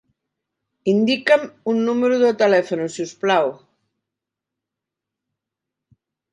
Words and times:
Indica'm 0.93 1.43
un 1.73 1.83
número 1.89 2.17
de 2.23 2.33
telèfon, 2.41 2.83
si 2.95 3.05
us 3.05 3.13
plau. 3.27 3.53